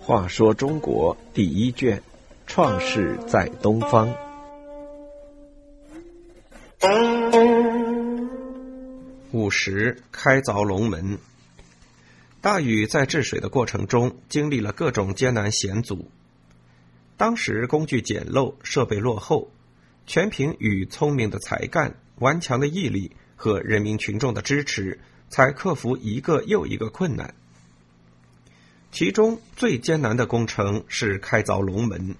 [0.00, 2.02] 话说中国第一卷，
[2.46, 4.12] 创世在东方。
[9.32, 11.18] 五十开凿龙门。
[12.40, 16.10] 大禹在治水的过程中，经历了各种艰难险阻。
[17.16, 19.50] 当时工具简陋，设备落后，
[20.06, 25.00] 全凭禹聪明的才干、顽强的毅力和人民群众的支持，
[25.30, 27.34] 才克服一个又一个困难。
[28.92, 32.14] 其中最艰难的工程是开凿龙门。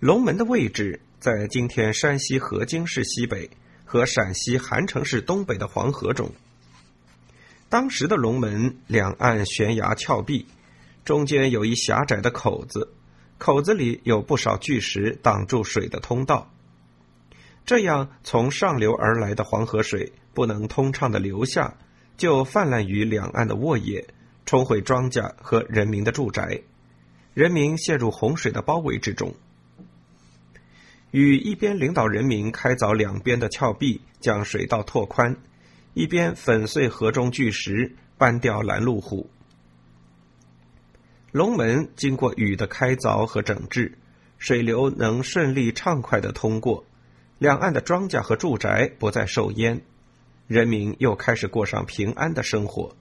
[0.00, 3.48] 龙门的位置在今天山西河津市西北
[3.86, 6.30] 和陕西韩城市东北的黄河中。
[7.70, 10.44] 当时的龙门两岸悬崖峭壁，
[11.06, 12.92] 中间有一狭窄的口子，
[13.38, 16.52] 口子里有不少巨石挡住水的通道。
[17.68, 21.76] 这样，从上流而来的黄河水不能通畅的流下，
[22.16, 24.08] 就泛滥于两岸的沃野。
[24.46, 26.62] 冲毁庄稼和人民的住宅，
[27.34, 29.34] 人民陷入洪水的包围之中。
[31.10, 35.36] 禹一边领导人民开凿两边的峭壁，将水道拓宽，
[35.92, 39.28] 一边粉碎河中巨石，搬掉拦路虎。
[41.32, 43.98] 龙门经过禹的开凿和整治，
[44.38, 46.86] 水流能顺利畅快的通过，
[47.38, 49.80] 两岸的庄稼和住宅不再受淹，
[50.46, 52.96] 人民又开始过上平安的生活。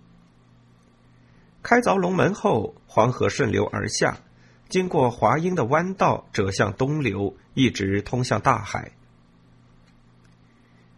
[1.63, 4.19] 开凿龙门后，黄河顺流而下，
[4.69, 8.91] 经过华阴的弯道，折向东流，一直通向大海。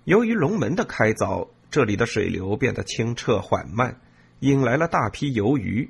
[0.03, 4.01] 由于龙门的开凿，这里的水流变得清澈缓慢，
[4.41, 5.89] 引来了大批游鱼。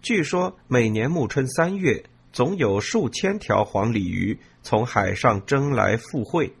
[0.00, 2.04] 据说每年暮春三月，
[2.34, 6.52] 总有数千条黄鲤鱼从海上争来赴会。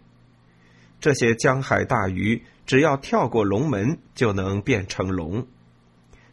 [1.00, 5.48] 这些江海大鱼，只要跳过龙门，就能变成龙。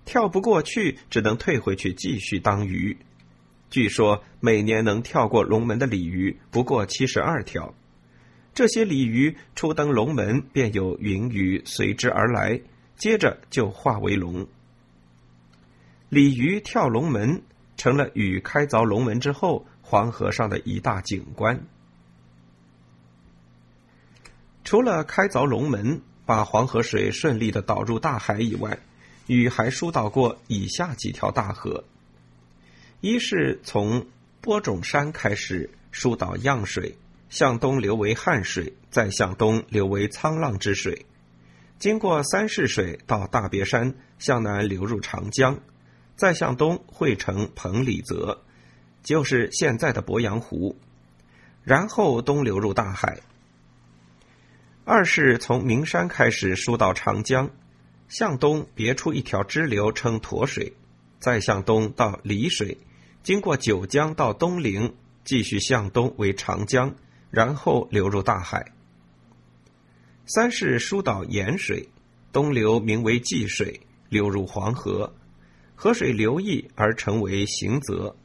[0.06, 2.96] 跳不过去，只能退回去继续当鱼。
[3.72, 7.74] 据说每年能跳过龙门的鲤鱼不过七十二条，
[8.54, 12.62] 这些鲤鱼初登龙门，便有云鱼随之而来，
[12.96, 14.46] 接着就化为龙。
[16.10, 17.42] 鲤鱼跳龙门，
[17.82, 21.66] 成了禹开凿龙门之后黄河上的一大景观。
[24.64, 28.78] 除了开凿龙门，把黄河水顺利的导入大海以外，
[29.26, 31.84] 禹还疏导过以下几条大河：
[33.00, 34.06] 一是从
[34.42, 36.96] 播种山开始疏导漾水，
[37.32, 41.08] 向东流为汉水，再向东流为沧浪之水，
[41.80, 45.60] 经过三市水到大别山，向南流入长江，
[46.22, 48.44] 再向东汇成彭蠡泽，
[49.02, 50.78] 就是现在的鄱阳湖，
[51.64, 53.20] 然后东流入大海。
[54.86, 57.50] 二是从名山开始疏导长江。
[58.08, 60.74] 向东别出一条支流，称沱水；
[61.18, 62.78] 再向东到澧水，
[63.24, 64.94] 经过九江到东陵，
[65.24, 66.94] 继续向东为长江，
[67.32, 68.74] 然后流入大海。
[70.28, 71.90] 三是疏导盐水，
[72.32, 75.12] 东流名为济水，流入黄河，
[75.84, 78.16] 河水流溢而成为行泽，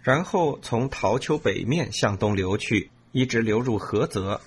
[0.00, 4.40] 然后从陶丘北面向东流去，一直流入菏泽，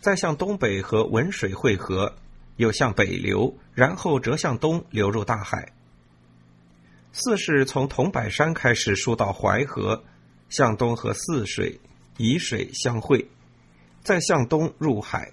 [0.00, 2.14] 再向东北和文水汇合。
[2.54, 5.72] 又向北流，然后折向东流入大海。
[7.10, 10.04] 四是从桐柏山开始疏导淮河，
[10.48, 11.80] 向东和泗水、
[12.16, 13.28] 沂水相会，
[14.04, 15.32] 再向东入海。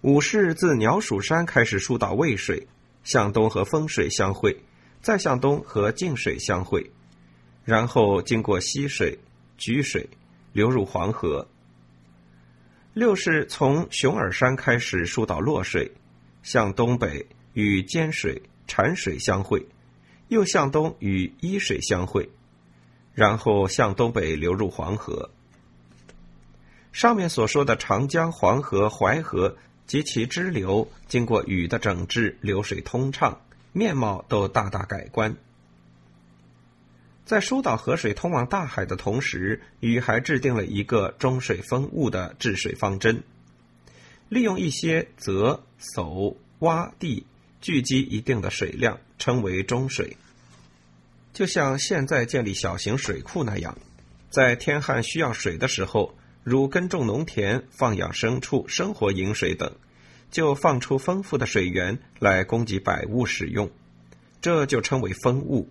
[0.00, 2.66] 五是自鸟鼠山开始疏导渭水，
[3.04, 4.62] 向东和丰水相会，
[5.06, 6.90] 再向东和泾水相会，
[7.64, 9.16] 然后经过溪水、
[9.56, 10.08] 沮水，
[10.52, 11.46] 流入黄河。
[12.92, 15.92] 六是从熊耳山开始疏导洛水，
[16.42, 19.64] 向东北与尖水、禅水相会，
[20.26, 22.28] 又向东与伊水相会，
[23.14, 25.30] 然后向东北流入黄河。
[26.90, 29.56] 上面所说的长江、黄河、淮河
[29.86, 33.40] 及其支流，经过禹的整治，流水通畅，
[33.76, 35.36] 面貌都大大改观。
[37.26, 43.22] 在疏导河水通往大海的同时，禹还制定了一个中水封务的治水方针，
[44.30, 47.26] 利用一些泽、叟、洼地
[47.60, 50.16] 聚集一定的水量，称为中水。
[51.34, 53.76] 就像现在建立小型水库那样，
[54.30, 59.70] 在天旱需要水的时候，如耕种农田、放养牲畜、生活饮水等，
[60.30, 63.70] 就放出丰富的水源来供给百物使用，
[64.40, 65.68] 这就称为丰物。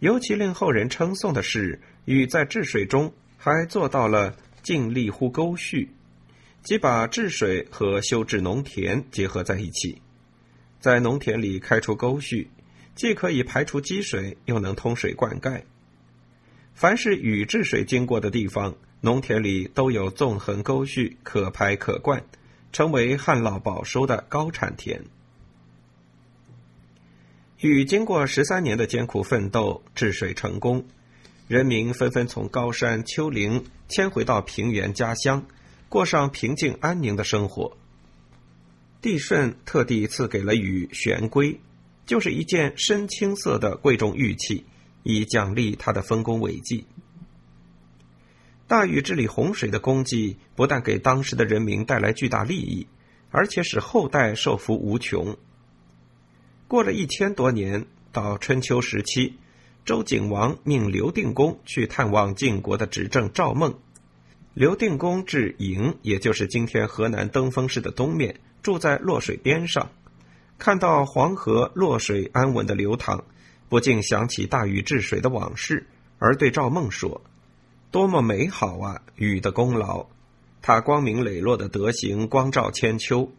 [0.00, 5.90] 尤其令后人称颂的是，禹在治水中还做到了尽力乎沟序，
[6.62, 10.02] 即把治水和修治农田结合在一起，
[10.80, 12.50] 在农田里开出沟渠，
[12.94, 15.62] 既可以排除积水，又能通水灌溉。
[16.74, 22.22] 凡是禹治水经过的地方，农田里都有纵横沟渠，可排可灌，
[22.74, 25.04] 成为旱涝保收的高产田。
[27.60, 30.84] 禹经过十三年的艰苦奋斗，治水成功，
[31.46, 35.46] 人民纷纷从高山丘陵迁回到平原家乡。
[35.88, 37.76] 过上平静安宁的生活。
[39.00, 41.60] 帝舜特地赐给了禹玄龟，
[42.04, 44.64] 就是一件深青色的贵重玉器，
[45.04, 46.84] 以奖励他的丰功伟绩。
[48.66, 52.86] 大禹治理洪水的功绩，不但给当时的人民带来巨大利益，
[53.30, 55.36] 而且使后代受福无穷。
[56.66, 59.34] 过了一千多年，到春秋时期，
[59.84, 63.74] 周景王命刘定公去探望晋国的执政赵孟。
[64.54, 69.90] 刘定公至营，也就是今天河南登封市的东面，住在洛水边上，
[70.58, 73.24] 看到黄河洛水安稳的流淌，
[73.68, 75.86] 不禁想起大禹治水的往事，
[76.18, 77.20] 而对赵孟说
[77.94, 79.02] ：“多么美好啊！
[79.14, 80.06] 禹的功劳，
[80.60, 83.30] 他光明磊落的德行光照千秋。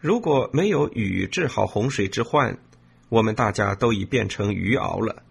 [0.00, 2.56] 如果没有禹治好洪水之患，
[3.10, 5.22] 我们大家都已变成鱼熬了。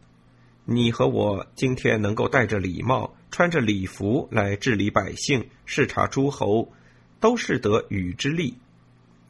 [0.65, 6.71] 你和我今天能够戴着礼帽。”穿着礼服来治理百姓、视察诸侯，
[7.19, 8.59] 都是得禹之力。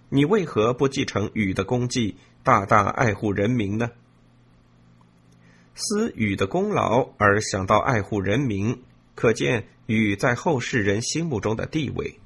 [0.10, 3.90] 你为何不继承禹的功绩，大大爱护人民呢？
[5.74, 8.84] 思禹的功劳而想到爱护人民，
[9.16, 12.20] 可见禹在后世人心目中的地位。